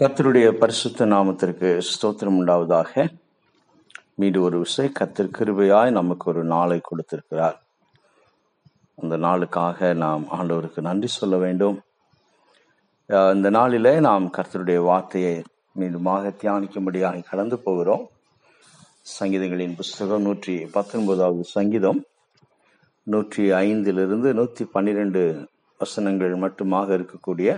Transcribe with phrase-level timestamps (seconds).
[0.00, 3.02] கர்த்தருடைய பரிசுத்த நாமத்திற்கு ஸ்தோத்திரம் உண்டாவதாக.
[4.20, 7.56] மீண்டும் ஒரு விசை கர்த்தர் கிருபையாய் நமக்கு ஒரு நாளை கொடுத்திருக்கிறார்.
[8.98, 11.76] அந்த நாளுக்காக நாம் ஆண்டவருக்கு நன்றி சொல்ல வேண்டும்.
[13.36, 15.32] இந்த நாளிலே நாம் கர்த்தருடைய வார்த்தையை
[15.80, 18.04] மீண்டுமாக தியானிக்கும்படியாக கடந்து போகிறோம்.
[19.16, 22.02] சங்கீதங்களின் புஸ்தகம் நூற்றி பத்தொன்பதாவது சங்கீதம்
[23.14, 25.22] நூற்றி ஐந்திலிருந்து நூற்றி பன்னிரெண்டு
[25.80, 27.48] வசனங்கள் மட்டுமாக இருக்கக்கூடிய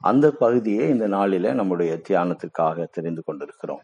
[0.00, 3.82] அந்த பகுதியை இந்த நாளில நம்முடைய தியானத்துக்காக தெரிந்து கொண்டிருக்கிறோம்.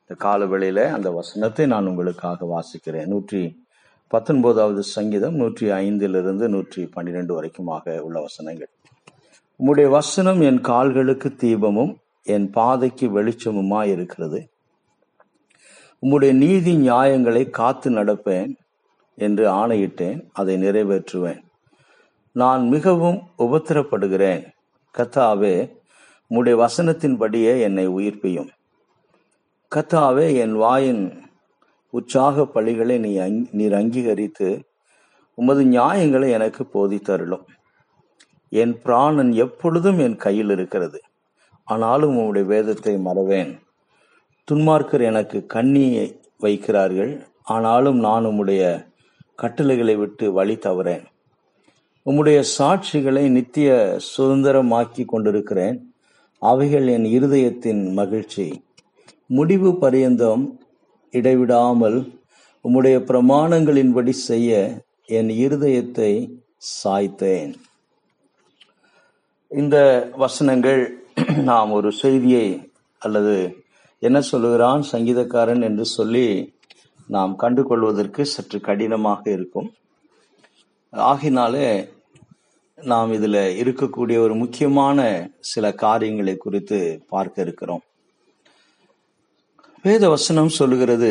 [0.00, 3.06] இந்த காலவேளையில அந்த வசனத்தை நான் உங்களுக்காக வாசிக்கிறேன்.
[3.06, 3.66] நூற்றி
[4.08, 8.70] பத்தொன்பதாவது சங்கீதம் நூற்றி ஐந்திலிருந்து நூற்றி பன்னிரெண்டு வரைக்குமாக உள்ள வசனங்கள்.
[9.60, 14.40] உம்முடைய வசனம் என் கால்களுக்கு தீபமும் என் பாதைக்கு வெளிச்சமுமாய் இருக்கிறது?
[16.02, 18.52] உம்முடைய நீதி நியாயங்களை காத்து நடப்பேன்
[19.14, 21.42] என்று ஆணையிட்டேன் அதை நிறைவேற்றுவேன்.
[22.32, 24.44] நான் மிகவும் உபத்திரப்படுகிறேன்.
[24.98, 25.76] கத்தாவே
[26.30, 28.48] உம்முடைய வசனத்தின்படியே என்னை உயிர்ப்பியும்.
[29.74, 31.22] கத்தாவே என் வாயின்
[31.90, 34.64] உற்சாக பழிகளை நீ அங்- நீர் அங்கீகரித்து
[35.34, 37.44] உமது நியாயங்களை எனக்கு போதித்தருளும்
[38.48, 41.00] என் பிராணன் எப்பொழுதும் என் கையில் இருக்கிறது.
[41.64, 43.58] ஆனாலும் உம்முடைய வேதத்தை மறவேன்.
[44.50, 47.26] துன்மார்க்கர் எனக்கு கண்ணியை வைக்கிறார்கள்.
[47.42, 48.86] ஆனாலும் நான் உம்முடைய
[49.34, 51.04] கட்டளைகளை விட்டு வழி தவறேன்.
[52.08, 55.94] உம்முடைய சாட்சிகளை நித்திய சுதந்திரமாக்கி கொண்டிருக்கிறேன்.
[56.38, 58.64] அவைகள் என் இருதயத்தின் மகிழ்ச்சி.
[59.26, 60.44] முடிவு பரியந்தம்
[61.10, 61.98] இடைவிடாமல்
[62.64, 64.50] உம்முடைய பிரமாணங்களின்படி செய்ய
[65.06, 66.12] என் இருதயத்தை
[66.84, 67.52] சாய்த்தேன்.
[69.48, 69.76] இந்த
[70.16, 70.82] வசனங்கள்
[71.50, 73.36] நாம் ஒரு செய்தியை அல்லது
[73.98, 76.54] என்ன சொல்லுகிறான் சங்கீதக்காரன் என்று சொல்லி
[77.06, 79.70] நாம் கண்டுகொள்வதற்கு சற்று கடினமாக இருக்கும்.
[80.92, 81.68] ஆகினாலே
[82.78, 85.06] நாம் இதுல இருக்கக்கூடிய ஒரு முக்கியமான
[85.40, 86.78] சில காரியங்களை குறித்து
[87.08, 87.82] பார்க்க இருக்கிறோம்.
[89.82, 91.10] வேத வசனம் சொல்லுகிறது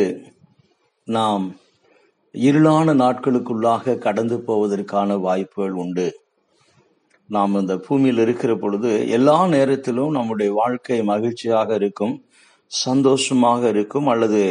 [1.04, 1.44] நாம்
[2.34, 6.08] இருளான நாட்களுக்குள்ளாக கடந்து போவதற்கான வாய்ப்புகள் உண்டு.
[7.26, 12.14] நாம் இந்த பூமியில் இருக்கிற பொழுது எல்லா நேரத்திலும் நம்முடைய வாழ்க்கை மகிழ்ச்சியாக இருக்கும்
[12.66, 14.42] சந்தோஷமாக இருக்கும் அல்லது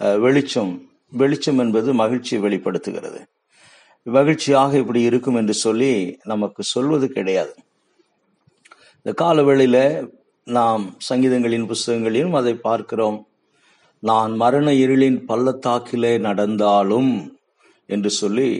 [0.00, 0.72] வெளிச்சம்
[1.08, 3.20] வெளிச்சம் என்பது மகிழ்ச்சியை வெளிப்படுத்துகிறது.
[4.16, 7.54] மகிழ்ச்சியாக இப்படி இருக்கும் என்று சொல்லி நமக்கு சொல்வது கிடையாது.
[9.02, 9.78] இந்த காலவேளையில
[10.46, 13.18] நாம் சங்கீதங்களின் புஸ்தகங்களிலும் அதை பார்க்கிறோம்.
[14.02, 17.12] நான் மரண இருளின் பள்ளத்தாக்கிலே நடந்தாலும்
[17.88, 18.50] என்று சொல்லி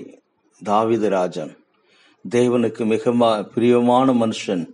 [0.62, 1.52] தாவிதராஜன்
[2.24, 3.12] தேவனுக்கு மிக
[3.54, 4.64] பிரியமான மனுஷன்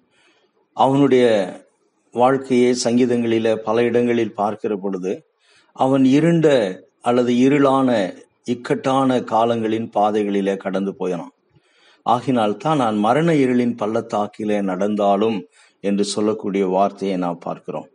[0.77, 1.25] அவனுடைய
[2.15, 5.13] வாழ்க்கையை சங்கீதங்களில பல இடங்களில் பார்க்கிற பொழுது
[5.77, 6.49] அவன் இருண்ட
[7.01, 7.89] அல்லது இருளான
[8.47, 11.33] இக்கட்டான காலங்களின் பாதைகளிலே கடந்து போயினான்
[12.07, 15.49] ஆகினால் தான் நான் மரண இருளின் பள்ளத்தாக்கிலே நடந்தாலும்
[15.81, 17.89] என்று சொல்லக்கூடிய வார்த்தையை நாம் பார்க்கிறோம்.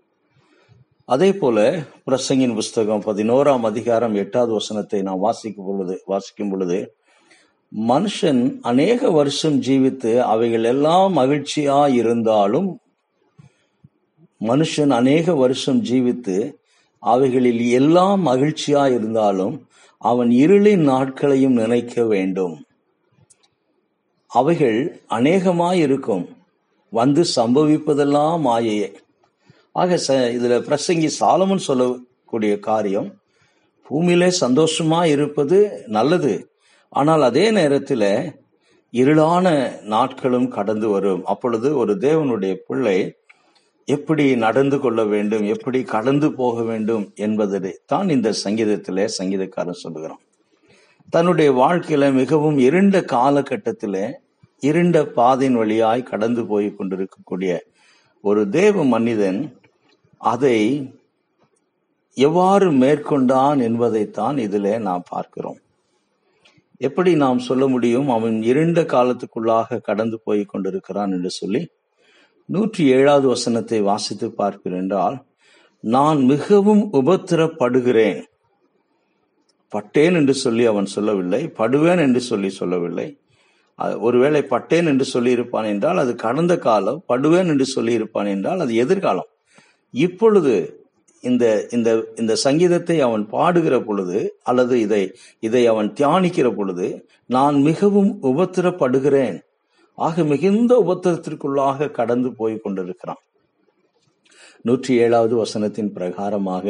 [1.05, 6.93] அதே போல பிரசங்கின் புஸ்தகம் பதினோராம் அதிகாரம் எட்டாவது வசனத்தை நாம் வாசிக்கும் பொழுது வாசிக்கும் பொழுது
[7.71, 12.79] மனுஷன் அநேக வருஷம் ஜீவித்து அவைகள் எல்லாம் மகிழ்ச்சியா இருந்தாலும்
[14.41, 16.37] மனுஷன் அநேக வருஷம் ஜீவித்து
[16.99, 19.67] அவைகளில் எல்லாம் மகிழ்ச்சியா இருந்தாலும்
[19.97, 22.65] அவன் இருளின் நாட்களையும் நினைக்க வேண்டும்.
[24.27, 26.25] அவைகள் அநேகமாயிருக்கும்.
[26.91, 28.89] வந்து சம்பவிப்பதெல்லாம் மாயையே
[29.71, 33.09] ஆக ச இதுல பிரசங்கி சாலமன் சொல்லக்கூடிய காரியம்
[33.83, 36.33] பூமியிலே சந்தோஷமா இருப்பது நல்லது.
[36.89, 38.09] ஆனால் அதே நேரத்தில்
[38.91, 39.47] இருளான
[39.83, 41.25] நாட்களும் கடந்து வரும்.
[41.25, 42.97] அப்பொழுது ஒரு தேவனுடைய பிள்ளை
[43.95, 50.23] எப்படி நடந்து கொள்ள வேண்டும் எப்படி கடந்து போக வேண்டும் என்பதை தான் இந்த சங்கீதத்திலே சங்கீதக்காரன் சொல்லுகிறான்.
[51.13, 54.05] தன்னுடைய வாழ்க்கையில மிகவும் இருண்ட காலகட்டத்திலே
[54.59, 57.53] இருண்ட பாதையின் வழியாய் கடந்து போய் கொண்டிருக்கக்கூடிய
[58.23, 59.39] ஒரு தேவ மனிதன்
[60.21, 60.57] அதை
[62.17, 65.59] எவ்வாறு மேற்கொண்டான் என்பதைத்தான் இதில் நாம் பார்க்கிறோம்.
[66.81, 68.09] எப்படி நாம் சொல்ல முடியும்?
[68.09, 71.61] அவன் இருண்ட காலத்துக்குள்ளாக கடந்து போய் கொண்டிருக்கிறான் என்று சொல்லி
[72.49, 75.17] நூற்றி ஏழாவது வசனத்தை வாசித்து பார்க்கிறேன் என்றால்
[75.83, 78.19] நான் மிகவும் உபத்திரப்படுகிறேன்.
[79.73, 83.07] பட்டேன் என்று சொல்லி அவன் சொல்லவில்லை படுவேன் என்று சொல்லி சொல்லவில்லை.
[83.99, 88.73] ஒருவேளை பட்டேன் என்று சொல்லி இருப்பான் என்றால் அது கடந்த காலம் படுவேன் என்று சொல்லி இருப்பான் என்றால் அது
[88.83, 89.29] எதிர்காலம்.
[89.93, 90.55] இப்பொழுது
[91.23, 91.45] இந்த
[91.75, 95.01] இந்த இந்த சங்கீதத்தை அவன் பாடுகிற பொழுது அல்லது இதை
[95.39, 96.87] இதை அவன் தியானிக்கிற பொழுது
[97.35, 99.37] நான் மிகவும் உபத்திரப்படுகிறேன்.
[100.07, 103.21] ஆக மிகுந்த உபத்திரத்திற்குள்ளாக கடந்து போய் கொண்டிருக்கிறான்.
[104.61, 106.67] நூற்றி ஏழாவது வசனத்தின் பிரகாரமாக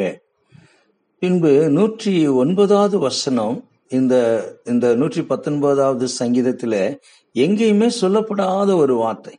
[1.22, 2.12] பின்பு நூற்றி
[2.42, 3.56] ஒன்பதாவது வசனம்
[3.88, 4.14] இந்த
[4.64, 6.74] இந்த நூற்றி பத்தொன்பதாவது சங்கீதத்துல
[7.34, 9.34] எங்கேயுமே சொல்லப்படாத ஒரு வார்த்தை.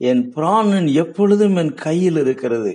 [0.00, 2.72] என் பிராணன் எப்பொழுதும் என் கையில் இருக்கிறது.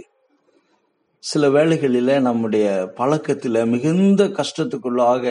[1.24, 2.68] சில வேளைகளில நம்முடைய
[3.00, 5.25] பழக்கத்துல மிகுந்த கஷ்டத்துக்குள்ளாக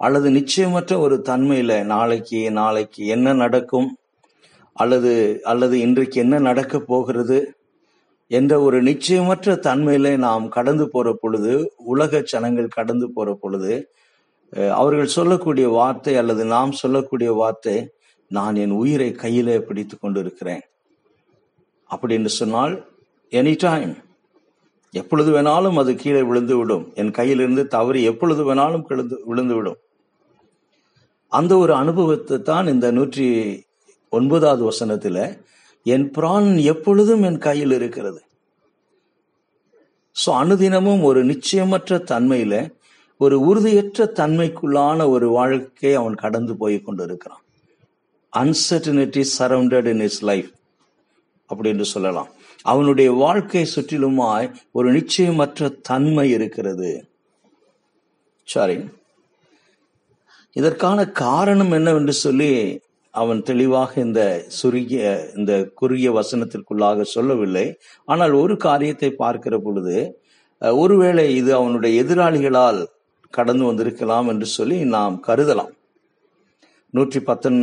[0.00, 3.88] அல்லது நிச்சயமற்ற ஒரு தன்மையில நாளைக்கு நாளைக்கு என்ன நடக்கும்?
[4.76, 7.38] அல்லது அல்லது இன்றைக்கு என்ன நடக்க போகிறது
[8.30, 13.72] என்ற ஒரு நிச்சயமற்ற தன்மையில நாம் கடந்து போற பொழுது உலக ஜனங்கள் கடந்து போற பொழுது
[14.70, 17.76] அவர்கள் சொல்லக்கூடிய வார்த்தை அல்லது நாம் சொல்லக்கூடிய வார்த்தை
[18.30, 20.62] நான் என் உயிரை கையிலே பிடித்து கொண்டிருக்கிறேன்.
[21.90, 22.74] அப்படின்னு சொன்னால்
[23.32, 23.92] எனி டைம்
[24.94, 29.78] எப்பொழுது வேணாலும் அது கீழே விழுந்து விடும் என் கையிலிருந்து தவறி எப்பொழுது வேணாலும் கிழந்து விழுந்து விடும்
[31.32, 33.26] அந்த ஒரு அனுபவத்தை தான் இந்த நூற்றி
[34.16, 35.18] ஒன்பதாவது வசனத்துல
[35.86, 38.20] என் பிரான் எப்பொழுதும் என் கையில் இருக்கிறது?
[40.16, 42.54] சோ அனுதினமும் ஒரு நிச்சயமற்ற தன்மையில
[43.20, 47.42] ஒரு உறுதியற்ற தன்மைக்குள்ளான ஒரு வாழ்க்கையை அவன் கடந்து போய் கொண்டிருக்கிறான்.
[48.32, 50.50] Uncertainty surrounded in his life
[51.50, 52.30] அப்படி என்று சொல்லலாம்.
[52.72, 56.90] அவனுடைய வாழ்க்கை சுற்றிலுமாய் ஒரு நிச்சயமற்ற தன்மை இருக்கிறது.
[58.48, 58.76] சாரி
[60.56, 62.52] இதற்கான காரணம் என்னவென்று சொல்லி
[63.14, 64.22] அவன் தெளிவாக இந்த
[64.58, 65.02] சுருகிய
[65.38, 67.66] இந்த குறுகிய வசனத்திற்குள்ளாக சொல்லவில்லை.
[68.08, 69.96] ஆனால் ஒரு காரியத்தை பார்க்கிற பொழுது
[70.62, 72.80] ஒருவேளை இது அவனுடைய எதிராளிகளால்
[73.34, 75.72] கடந்து வந்திருக்கலாம் என்று சொல்லி நாம் கருதலாம்.
[76.94, 77.60] நூற்றி பத்தொன்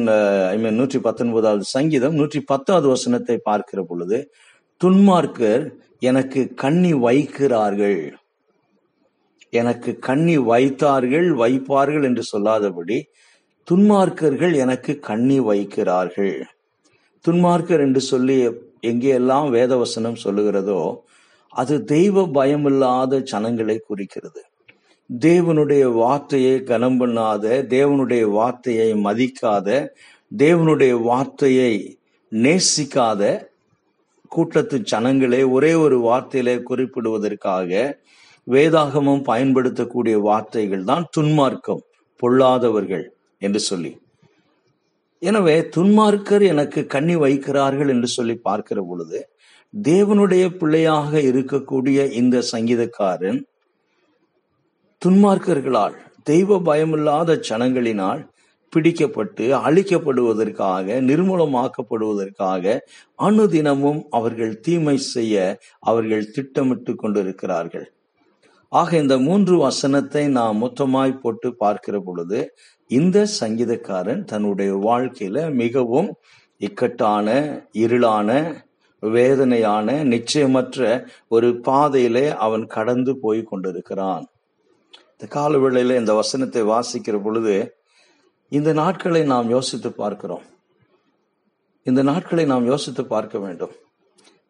[0.54, 4.18] ஐ மீன் நூற்றி பத்தொன்பதாவது சங்கீதம் நூற்றி பத்தாவது வசனத்தை பார்க்கிற பொழுது
[4.82, 5.64] துன்மார்க்கர்
[6.10, 8.02] எனக்கு கண்ணி வைக்கிறார்கள்.
[9.54, 12.98] எனக்கு கண்ணி வைத்தார்கள் வைப்பார்கள் என்று சொல்லாதபடி
[13.70, 16.36] துன்மார்க்கர்கள் எனக்கு கண்ணி வைக்கிறார்கள்.
[17.26, 18.38] துன்மார்க்கர் என்று சொல்லி
[18.82, 20.82] எங்கேயெல்லாம் வேதவசனம் சொல்லுகிறதோ
[21.50, 24.42] அது தெய்வ பயமில்லாத ஜனங்களை குறிக்கிறது.
[25.22, 27.46] தேவனுடைய வார்த்தையை கனம் பண்ணாத
[27.76, 29.88] தேவனுடைய வார்த்தையை மதிக்காத
[30.38, 32.00] தேவனுடைய வார்த்தையை
[32.32, 33.48] நேசிக்காத
[34.28, 37.72] கூட்டத்து ஜனங்களே ஒரே ஒரு வார்த்தையிலே குறிப்பிடுவதற்காக
[38.48, 41.82] வேதாகமம் பயன்படுத்தக்கூடிய வார்த்தைகள் தான் துன்மார்க்கம்
[42.16, 43.08] பொல்லாதவர்கள்.
[43.40, 43.92] என்று சொல்லி.
[45.22, 49.20] எனவே துன்மார்க்கர் எனக்கு கண்ணி வைக்கிறார்கள் என்று சொல்லி பார்க்கிற பொழுது
[49.74, 53.40] தேவனுடைய பிள்ளையாக இருக்கக்கூடிய இந்த சங்கீதக்காரன்
[55.02, 58.22] துன்மார்க்கர்களால் தெய்வ பயமில்லாத ஜனங்களினால்
[58.74, 62.80] பிடிக்கப்பட்டு அழிக்கப்படுவதற்காக நிர்மூலமாக்கப்படுவதற்காக
[63.20, 65.36] அனுதினமும் அவர்கள் தீமை செய்ய
[65.80, 67.88] அவர்கள் திட்டமிட்டு கொண்டிருக்கிறார்கள்.
[68.72, 72.40] ஆக இந்த மூன்று வசனத்தை நாம் மொத்தமாய் போட்டு பார்க்கிற பொழுது
[72.88, 76.10] இந்த சங்கீதக்காரன் தன்னுடைய வாழ்க்கையில மிகவும்
[76.62, 77.28] இக்கட்டான
[77.74, 78.30] இருளான
[79.04, 84.26] வேதனையான நிச்சயமற்ற ஒரு பாதையிலே அவன் கடந்து போய் கொண்டிருக்கிறான்.
[85.12, 87.56] இந்த காலவேளையில இந்த வசனத்தை வாசிக்கிற பொழுது
[88.52, 90.46] இந்த நாட்களை நாம் யோசித்து பார்க்கிறோம்.
[91.86, 93.74] இந்த நாட்களை நாம் யோசித்து பார்க்க வேண்டும்.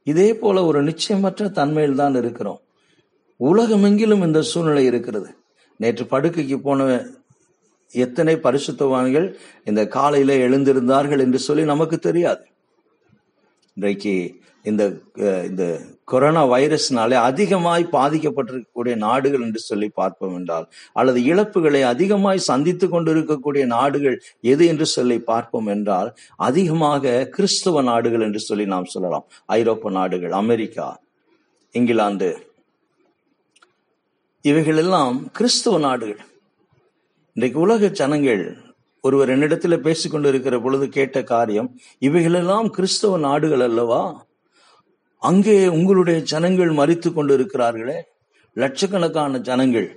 [0.04, 2.62] இதே போல ஒரு நிச்சயமற்ற தன்மையில் தான் இருக்கிறோம்.
[3.39, 5.30] உலகமெங்கிலும் இந்த சூழ்நிலை இருக்கிறது.
[5.80, 6.88] நேற்று படுக்கைக்கு போன
[7.94, 9.27] எத்தனை பரிசுத்தவான்கள்
[9.69, 12.44] இந்த காலையில எழுந்திருந்தார்கள் என்று சொல்லி நமக்கு தெரியாது.
[13.77, 14.13] இன்றைக்கு
[14.69, 14.83] இந்த
[15.50, 15.63] இந்த
[16.12, 20.65] கொரோனா வைரஸ்னாலே அதிகமாய் பாதிக்கப்பட்டிருக்கக்கூடிய நாடுகள் என்று சொல்லி பார்ப்போம் என்றால்
[21.00, 24.18] அல்லது இழப்புகளை அதிகமாய் சந்தித்து கொண்டிருக்கக்கூடிய நாடுகள்
[24.53, 26.09] எது என்று சொல்லி பார்ப்போம் என்றால்
[26.50, 29.25] அதிகமாக கிறிஸ்தவ நாடுகள் என்று சொல்லி நாம் சொல்லலாம்.
[29.57, 30.89] ஐரோப்பா நாடுகள் அமெரிக்கா
[31.75, 32.30] இங்கிலாந்து
[34.46, 36.19] இவைகள் எல்லாம் கிறிஸ்தவ நாடுகள்.
[37.34, 38.58] இன்றைக்கு உலக ஜனங்கள்
[39.02, 44.28] ஒருவர் என்னிடத்துல பேசிக்கொண்டு இருக்கிற பொழுது கேட்ட காரியம் இவைகளெல்லாம் கிறிஸ்தவ நாடுகள் அல்லவா?
[45.18, 47.98] அங்கே உங்களுடைய ஜனங்கள் மறித்து கொண்டு இருக்கிறார்களே
[48.54, 49.90] லட்சக்கணக்கான ஜனங்கள்.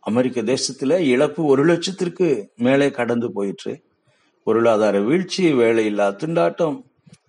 [0.00, 3.82] அமெரிக்க தேசத்துல இழப்பு ஒரு லட்சத்திற்கு மேலே கடந்து போயிற்று.
[4.42, 6.78] பொருளாதார வீழ்ச்சி வேலையில்லா திண்டாட்டம்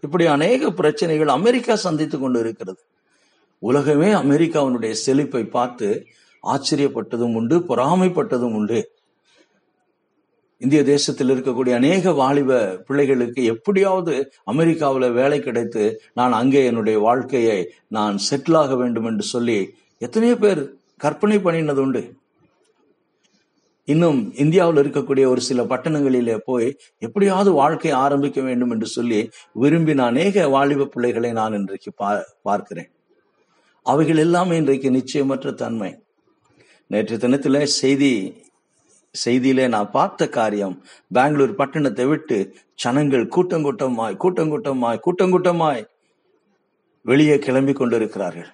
[0.02, 2.82] இப்படி அநேக பிரச்சனைகள் அமெரிக்கா சந்தித்து கொண்டு இருக்கிறது
[3.62, 6.06] உலகமே அமெரிக்காவினுடைய செழிப்பை பார்த்து
[6.44, 8.92] ஆச்சரியப்பட்டதும் உண்டு பொறாமைப்பட்டதும் உண்டு.
[10.58, 18.18] இந்திய தேசத்தில் இருக்கக்கூடிய அநேக வாலிப பிள்ளைகளுக்கு எப்படியாவது அமெரிக்காவில் வேலை கிடைத்து நான் அங்கே என்னுடைய வாழ்க்கையை நான்
[18.30, 22.14] செட்டில் ஆக வேண்டும் என்று சொல்லி எத்தனையோ பேர் கற்பனை பண்ணினது உண்டு.
[23.86, 29.30] இன்னும் இந்தியாவில் இருக்கக்கூடிய ஒரு சில பட்டணங்களிலே போய் எப்படியாவது வாழ்க்கை ஆரம்பிக்க வேண்டும் என்று சொல்லி
[29.62, 32.90] விரும்பின அநேக வாலிப பிள்ளைகளை நான் இன்றைக்கு பா- பார்க்கிறேன்.
[33.86, 35.92] அவைகள் எல்லாமே இன்றைக்கு நிச்சயமற்ற தன்மை.
[36.92, 38.12] நேற்று தினத்தில் செய்தி
[39.16, 40.76] செய்தியிலே நான் பார்த்த காரியம்
[41.16, 42.38] பெங்களூர் பட்டணத்தை விட்டு
[42.84, 45.84] ஜனங்கள் கூட்டங்கூட்டமாய் கூட்டங்கூட்டமாய் கூட்டங்கூட்டமாய்
[47.06, 48.50] வெளியே கிளம்பி கொண்டிருக்கிறார்கள்.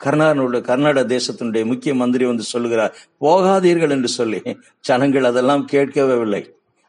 [0.00, 4.40] கர்நாடக கர்நாடக தேசத்தினுடைய முக்கிய மந்திரி வந்து சொல்லுகிறார் போகாதீர்கள் என்று சொல்லி.
[4.80, 6.42] ஜனங்கள் அதெல்லாம் கேட்கவே இல்லை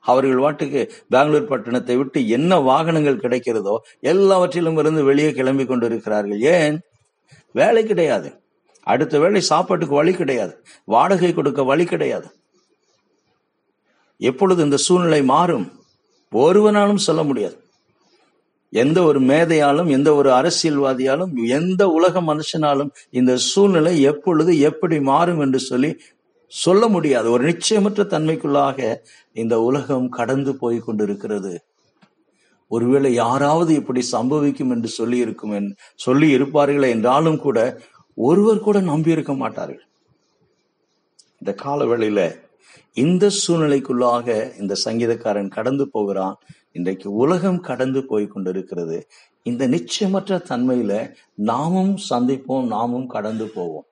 [0.05, 0.81] அவர்கள் வாட்டுக்கு
[1.13, 3.75] பெங்களூர் பட்டணத்தை விட்டு என்ன வாகனங்கள் கிடைக்கிறதோ
[4.13, 6.41] எல்லாவற்றிலும் இருந்து வெளியே கிளம்பி கொண்டிருக்கிறார்கள்.
[6.57, 6.77] ஏன்?
[7.55, 8.29] வேலை கிடையாது.
[8.83, 10.53] அடுத்த வேலை சாப்பாட்டுக்கு வழி கிடையாது.
[10.85, 12.27] வாடகை கொடுக்க வழி கிடையாது.
[14.17, 15.67] எப்பொழுது இந்த சூழ்நிலை மாறும்?
[16.31, 17.57] ஒருவனாலும் சொல்ல முடியாது.
[18.69, 25.59] எந்த ஒரு மேதையாலும் எந்த ஒரு அரசியல்வாதியாலும் எந்த உலக மனுஷனாலும் இந்த சூழ்நிலை எப்பொழுது எப்படி மாறும் என்று
[25.59, 25.91] சொல்லி
[26.47, 27.31] சொல்ல முடியாது.
[27.31, 28.97] ஒரு நிச்சயமற்ற தன்மைக்குள்ளாக
[29.33, 31.53] இந்த உலகம் கடந்து போய் கொண்டிருக்கிறது.
[32.67, 37.79] ஒருவேளை யாராவது இப்படி சம்பவிக்கும் என்று சொல்லி இருக்கும் சொல்லி இருப்பார்களே என்றாலும் கூட
[38.15, 39.85] ஒருவர் கூட நம்பி இருக்க மாட்டார்கள்.
[41.39, 42.43] இந்த காலவேளையில
[42.93, 46.35] இந்த சூழ்நிலைக்குள்ளாக இந்த சங்கீதக்காரன் கடந்து போகிறான்.
[46.71, 49.07] இன்றைக்கு உலகம் கடந்து போய் கொண்டிருக்கிறது.
[49.43, 53.85] இந்த நிச்சயமற்ற தன்மையில நாமும் சந்திப்போம் நாமும் கடந்து போவோம்.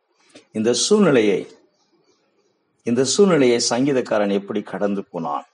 [0.52, 1.48] இந்த சூழ்நிலையை
[2.84, 5.46] இந்த சூழ்நிலையை சங்கீதக்காரன் எப்படி கடந்து போனான்?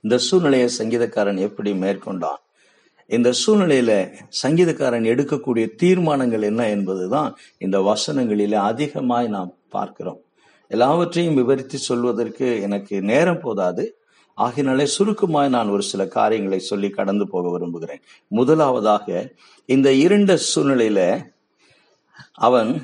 [0.00, 2.40] இந்த சூழ்நிலையை சங்கீதக்காரன் எப்படி மேற்கொண்டான்?
[3.06, 10.20] இந்த சூழ்நிலையில சங்கீதக்காரன் எடுக்கக்கூடிய தீர்மானங்கள் என்ன என்பதுதான் இந்த வசனங்களில அதிகமாய் நாம் பார்க்கிறோம்.
[10.68, 14.00] எல்லாவற்றையும் விவரித்து சொல்வதற்கு எனக்கு நேரம் போதாது.
[14.36, 18.00] ஆகினாலே சுருக்கமாய் நான் ஒரு சில காரியங்களை சொல்லி கடந்து போக விரும்புகிறேன்.
[18.28, 19.34] முதலாவதாக
[19.66, 21.32] இந்த இருண்ட சூழ்நிலையில
[22.32, 22.82] அவன்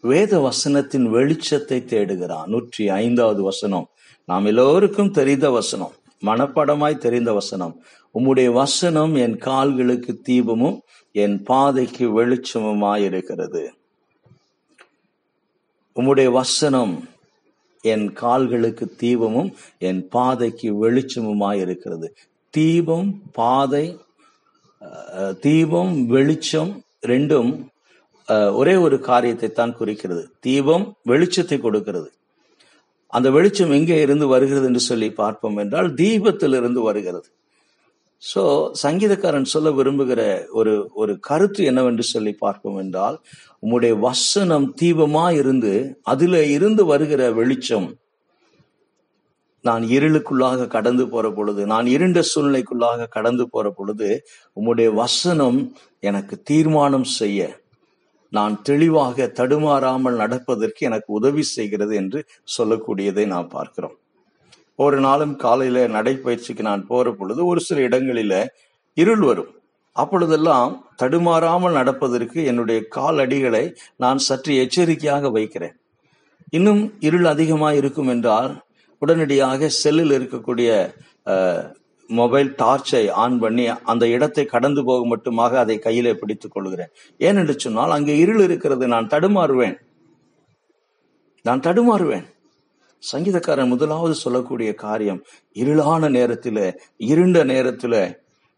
[0.00, 2.46] வேத வசனத்தின் வெளிச்சத்தை தேடுகிறான்.
[2.46, 3.88] நூற்றி ஐந்தாவது வசனம்.
[4.24, 5.92] நாம் எல்லோருக்கும் தெரிந்த வசனம்.
[6.22, 7.74] மனப்படமாய் தெரிந்த வசனம்.
[8.14, 10.78] உம்முடைய வசனம் என் கால்களுக்கு தீபமும்
[11.14, 13.62] என் பாதைக்கு வெளிச்சமுமாய் இருக்கிறது
[15.96, 16.94] உம்முடைய வசனம்
[17.84, 19.50] என் கால்களுக்கு தீபமும்
[19.80, 22.08] என் பாதைக்கு வெளிச்சமுமாய் இருக்கிறது
[22.54, 23.84] தீபம் பாதை
[25.40, 26.72] தீபம் வெளிச்சம்
[27.06, 27.52] ரெண்டும்
[28.28, 30.22] அஹ், ஒரே ஒரு காரியத்தை தான் குறிக்கிறது.
[30.40, 32.08] தீபம் வெளிச்சத்தை கொடுக்கிறது.
[33.12, 37.28] அந்த வெளிச்சம் எங்கே இருந்து வருகிறது என்று சொல்லி பார்ப்போம் என்றால் தீபத்திலிருந்து வருகிறது.
[38.22, 38.42] சோ
[38.82, 43.16] சங்கீதக்காரன் சொல்ல விரும்புகிற ஒரு ஒரு கருத்து என்னவென்று சொல்லி பார்ப்போம் என்றால்
[43.62, 47.88] உம்முடைய வசனம் தீபமா இருந்து அதுல இருந்து வருகிற வெளிச்சம்
[49.64, 54.08] நான் இருளுக்குள்ளாக கடந்து போற பொழுது நான் இருண்ட சூழ்நிலைக்குள்ளாக கடந்து போற பொழுது
[54.56, 55.58] உம்முடைய வசனம்
[56.00, 57.40] எனக்கு தீர்மானம் செய்ய
[58.36, 62.20] நான் தெளிவாக தடுமாறாமல் நடப்பதற்கு எனக்கு உதவி செய்கிறது என்று
[62.56, 63.96] சொல்லக்கூடியதை நாம் பார்க்கிறோம்.
[64.78, 68.34] ஒரு நாளும் காலையில நடைப்பயிற்சிக்கு நான் போற பொழுது ஒரு சில இடங்களில
[68.96, 69.52] இருள் வரும்.
[69.96, 73.64] அப்பொழுதெல்லாம் தடுமாறாமல் நடப்பதற்கு என்னுடைய கால் அடிகளை
[73.96, 75.74] நான் சற்று எச்சரிக்கையாக வைக்கிறேன்.
[76.52, 78.50] இன்னும் இருள் அதிகமாக இருக்கும் என்றால்
[79.02, 80.70] உடனடியாக செல்லில் இருக்கக்கூடிய
[82.20, 86.92] மொபைல் டார்ச்சை ஆன் பண்ணி அந்த இடத்தை கடந்து போக மட்டுமாக அதை கையிலே பிடித்துக் கொள்கிறேன்.
[87.20, 89.76] ஏனென்று சொன்னால் அங்கே இருள் இருக்கிறது நான் தடுமாறுவேன்.
[91.44, 92.26] நான் தடுமாறுவேன்.
[93.02, 95.22] சங்கீதக்காரன் முதலாவது சொல்லக்கூடிய காரியம்
[95.62, 96.58] இருளான நேரத்தில
[97.10, 98.00] இருண்ட நேரத்தில்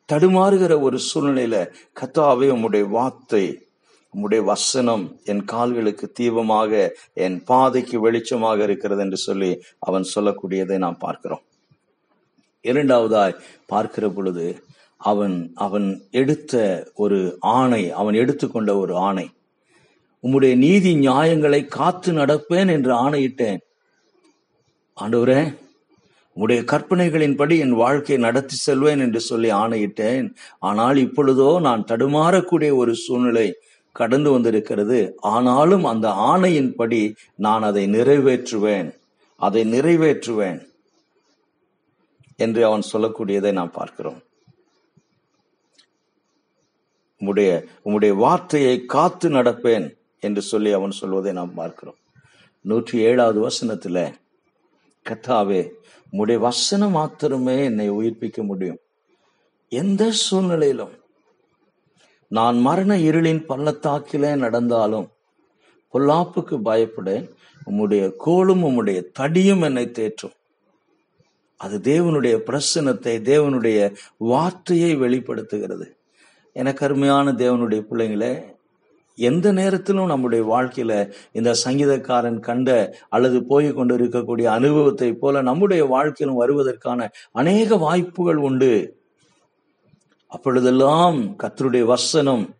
[0.08, 1.56] தடுமாறுகிற ஒரு சூழ்நிலையில
[2.00, 3.44] கத்தாவே உம்முடைய வார்த்தை
[4.14, 6.72] உம்முடைய வசனம் என் கால்களுக்கு தீபமாக
[7.26, 9.50] என் பாதைக்கு வெளிச்சமாக இருக்கிறது என்று சொல்லி
[9.88, 11.44] அவன் சொல்லக்கூடியதை நாம் பார்க்கிறோம்.
[12.64, 14.46] இரண்டாவதாய் பார்க்கிற பொழுது
[14.96, 16.54] அவன் அவன் எடுத்த
[16.94, 19.26] ஒரு ஆணை அவன் எடுத்துக்கொண்ட ஒரு ஆணை.
[20.22, 23.60] உம்முடைய நீதி நியாயங்களை காத்து நடப்பேன் என்று ஆணையிட்டேன்.
[24.96, 25.56] ஆண்டவரே
[26.36, 30.34] உம்முடைய கற்பனைகளின்படி என் வாழ்க்கையை நடத்தி செல்வேன் என்று சொல்லி ஆணையிட்டேன்.
[30.58, 33.54] ஆனால் இப்பொழுதோ நான் தடுமாறக்கூடிய ஒரு சூழ்நிலை
[33.92, 35.16] கடந்து வந்திருக்கிறது.
[35.20, 38.88] ஆனாலும் அந்த ஆணையின்படி நான் அதை நிறைவேற்றுவேன்.
[39.36, 40.58] அதை நிறைவேற்றுவேன்.
[42.36, 44.22] என்று அவன் சொல்லக்கூடியதை நாம் பார்க்கிறோம்.
[47.20, 47.50] உம்முடைய
[47.84, 49.86] உம்முடைய வார்த்தையை காத்து நடப்பேன்
[50.20, 51.98] என்று சொல்லி அவன் சொல்வதை நாம் பார்க்கிறோம்.
[52.60, 53.98] நூற்றி ஏழாவது வசனத்துல
[55.06, 55.62] கத்தாவே
[56.12, 58.80] உம்முடைய வசனம் மாத்திரமே என்னை உயிர்ப்பிக்க முடியும்.
[59.68, 60.94] எந்த சூழ்நிலையிலும்
[62.28, 65.08] நான் மரண இருளின் பள்ளத்தாக்கிலே நடந்தாலும்
[65.92, 67.26] பொல்லாப்புக்கு பயப்படேன்.
[67.70, 70.34] உம்முடைய கோளும் உம்முடைய தடியும் என்னை தேற்றும்.
[71.56, 75.96] அது தேவனுடைய பிரசனத்தை தேவனுடைய வார்த்தையை வெளிப்படுத்துகிறது.
[76.52, 78.52] எனக்கு அருமையான தேவனுடைய பிள்ளைங்களே
[79.16, 86.40] எந்த நேரத்திலும் நம்முடைய வாழ்க்கையில இந்த சங்கீதக்காரன் கண்ட அல்லது போய் கொண்டு இருக்கக்கூடிய அனுபவத்தை போல நம்முடைய வாழ்க்கையிலும்
[86.42, 89.02] வருவதற்கான அநேக வாய்ப்புகள் உண்டு.
[90.26, 92.56] அப்பொழுதெல்லாம் கத்தருடைய வசனம்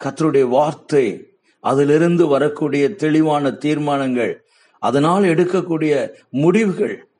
[0.00, 1.06] கத்தருடைய வார்த்தை
[1.60, 4.32] அதிலிருந்து வரக்கூடிய தெளிவான தீர்மானங்கள்
[4.78, 5.92] அதனால் எடுக்கக்கூடிய
[6.30, 7.11] முடிவுகள்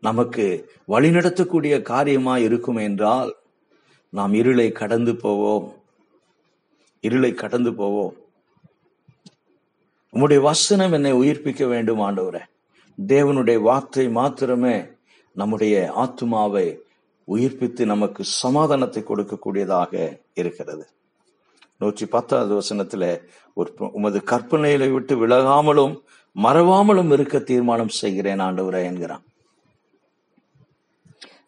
[0.00, 3.36] நமக்கு வழிநடத்தக்கூடிய காரியமாய் இருக்கும் என்றால்
[4.08, 5.72] நாம் இருளை கடந்து போவோம்.
[7.00, 8.14] இருளை கடந்து போவோம்.
[10.12, 12.40] உம்முடைய வசனம் என்னை உயிர்ப்பிக்க வேண்டும் ஆண்டவரே.
[13.06, 14.84] தேவனுடைய வார்த்தை மாத்திரமே
[15.32, 16.80] நம்முடைய ஆத்மாவை
[17.28, 20.86] உயிர்ப்பித்து நமக்கு சமாதானத்தை கொடுக்கக்கூடியதாக இருக்கிறது.
[21.78, 23.22] நூற்றி பத்தாவது வசனத்துல
[23.54, 26.02] ஒரு உமது கற்பனைகளை விட்டு விலகாமலும்
[26.42, 29.24] மறவாமலும் இருக்க தீர்மானம் செய்கிறேன் ஆண்டவரே என்கிறான்.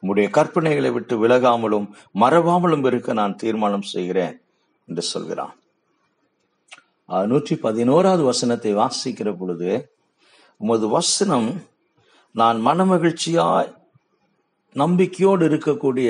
[0.02, 1.86] உம்முடைய கற்பனைகளை விட்டு விலகாமலும்
[2.22, 4.36] மறவாமலும் இருக்க நான் தீர்மானம் செய்கிறேன்
[4.88, 5.54] என்று சொல்கிறான்.
[7.30, 9.70] நூற்றி பதினோராவது வசனத்தை வாசிக்கிற பொழுது
[10.60, 11.50] உமது வசனம்
[12.34, 13.70] நான் மனமகிழ்ச்சியாய்
[14.76, 16.08] நம்பிக்கையோடு இருக்கக்கூடிய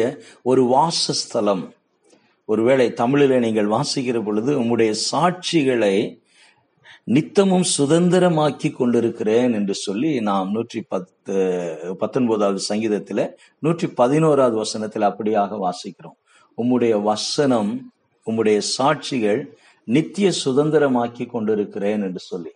[0.51, 1.65] ஒரு வாசஸ்தலம்.
[2.49, 5.95] ஒருவேளை தமிழில் நீங்கள் வாசிக்கிற பொழுது உம்முடைய சாட்சிகளை
[7.09, 11.35] நித்தமும் சுதந்திரமாக்கி கொண்டிருக்கிறேன் என்று சொல்லி நாம் நூற்றி பத்து
[12.01, 13.23] பத்தொன்பதாவது சங்கீதத்தில்
[13.59, 16.19] நூற்றி பதினோராவது வசனத்தில் அப்படியாக வாசிக்கிறோம்.
[16.59, 17.71] உம்முடைய வசனம்
[18.27, 19.41] உம்முடைய சாட்சிகள்
[19.89, 22.53] நித்திய சுதந்திரமாக்கி கொண்டிருக்கிறேன் என்று சொல்லி.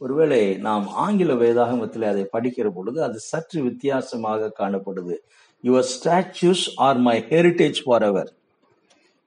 [0.00, 5.16] ஒருவேளை நாம் ஆங்கில வேதாகமத்தில் அதை படிக்கிற பொழுது அது சற்று வித்தியாசமாக காணப்படுது.
[5.64, 8.30] Your statues are my heritage forever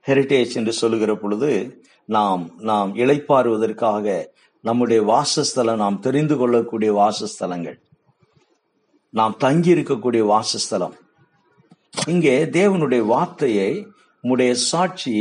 [0.05, 1.51] heritage என்று சொல்லுகிற பொழுது
[2.09, 4.05] நாம் நாம் இழைப்பாறுவதற்காக
[4.63, 7.77] நம்முடைய வாசஸ்தலம் நாம் தெரிந்து கொள்ளக்கூடிய வாசஸ்தலங்கள்.
[9.13, 10.95] நாம் தங்கி இருக்கக்கூடிய வாசஸ்தலம்.
[12.13, 13.71] இங்கே தேவனுடைய வார்த்தையை
[14.23, 15.15] உம்முடைய சாட்சி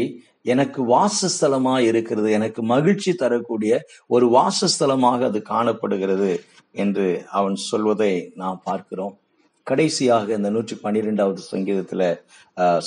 [0.53, 3.73] எனக்கு வாசஸ்தலமா இருக்கிறது எனக்கு மகிழ்ச்சி தரக்கூடிய
[4.15, 6.33] ஒரு வாசஸ்தலமாக அது காணப்படுகிறது
[6.83, 7.07] என்று
[7.39, 8.13] அவன் சொல்வதை
[8.43, 9.15] நாம் பார்க்கிறோம்.
[9.67, 12.03] கடைசியாக இந்த நூற்றி பன்னிரெண்டாவது சங்கீதத்துல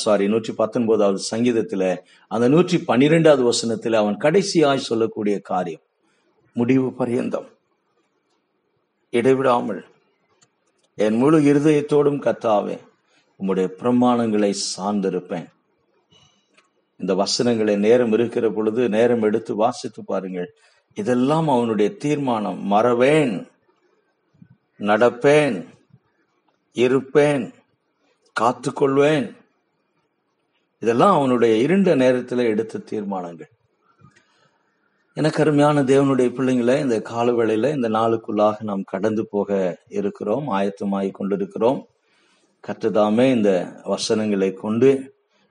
[0.03, 1.83] சாரி நூற்றி பத்தொன்பதாவது சங்கீதத்துல
[2.27, 5.83] அந்த நூற்றி பன்னிரெண்டாவது வசனத்துல அவன் கடைசியாய் சொல்லக்கூடிய காரியம்.
[6.59, 7.47] முடிவு பரியந்தம்.
[9.09, 9.81] இடைவிடாமல்
[10.95, 12.77] என் முழு இருதயத்தோடும் கத்தாவே
[13.39, 15.49] உம்முடைய பிரமாணங்களை சார்ந்திருப்பேன்.
[16.97, 20.49] இந்த வசனங்களை நேரம் இருக்கிற பொழுது நேரம் எடுத்து வாசித்து பாருங்கள்.
[20.93, 22.59] இதெல்லாம் அவனுடைய தீர்மானம்.
[22.65, 23.33] மறவேன்
[24.79, 25.57] நடப்பேன்
[26.73, 27.45] இருப்பேன்
[28.39, 29.27] காத்துக்கொள்வேன்.
[30.79, 33.49] இதெல்லாம் அவனுடைய இருண்ட நேரத்தில் எடுத்த தீர்மானங்கள்.
[35.19, 39.49] எனக்கு அருமையான தேவனுடைய பிள்ளைங்களை இந்த காலவேளையில இந்த நாளுக்குள்ளாக நாம் கடந்து போக
[39.99, 41.79] இருக்கிறோம் ஆயத்தமாகி கொண்டிருக்கிறோம்.
[42.63, 43.51] கற்றுதாமே இந்த
[43.93, 44.91] வசனங்களை கொண்டு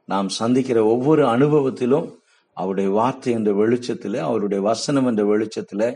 [0.09, 2.07] நாம் சந்திக்கிற ஒவ்வொரு அனுபவத்திலும்
[2.57, 5.87] அவருடைய வார்த்தை என்ற வெளிச்சத்தில் அவருடைய வசனம் என்ற வெளிச்சத்தில்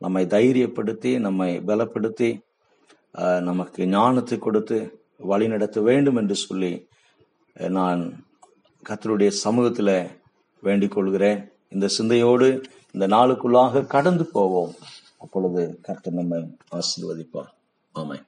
[0.00, 2.30] நம்மை தைரியப்படுத்தி நம்மை பலப்படுத்தி
[3.48, 4.78] நமக்கு ஞானத்தை கொடுத்து
[5.30, 6.72] வழி நடத்த வேண்டும் என்று சொல்லி
[7.78, 8.00] நான்
[8.82, 9.96] கத்தருடைய சமூகத்தில்
[10.62, 11.40] வேண்டிக் கொள்கிறேன்.
[11.74, 12.48] இந்த சிந்தையோடு
[12.94, 14.74] இந்த நாளுக்குள்ளாக கடந்து போவோம்.
[15.18, 16.38] அப்பொழுது கர்த்தர் நம்மை
[16.72, 17.50] ஆசீர்வதிப்பார்.
[17.92, 18.24] ஆமாம்